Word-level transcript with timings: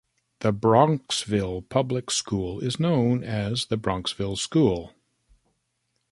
The 0.39 0.51
Bronxville 0.51 1.69
Public 1.69 2.09
School 2.09 2.59
is 2.59 2.79
known 2.79 3.23
as 3.23 3.65
The 3.67 3.77
Bronxville 3.77 4.39
School. 4.39 4.95